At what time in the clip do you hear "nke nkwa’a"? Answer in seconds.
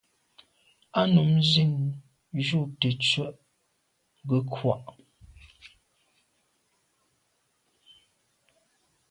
4.23-4.81